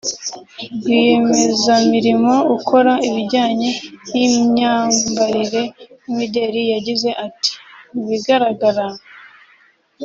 rwiyemezamirimo 0.75 2.33
ukora 2.55 2.93
ibijyanye 3.07 3.69
n’imyambarire 4.11 5.63
n’imideri 6.03 6.61
yagize 6.73 7.09
ati 7.25 7.51
“Mu 7.93 8.03
bigaragara 8.09 8.85